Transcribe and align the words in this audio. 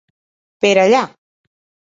Per 0.65 0.71
Allà! 0.85 1.03